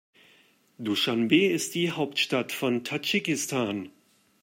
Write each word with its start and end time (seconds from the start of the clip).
Duschanbe 0.79 1.45
ist 1.45 1.75
die 1.75 1.91
Hauptstadt 1.91 2.53
von 2.53 2.83
Tadschikistan. 2.83 3.91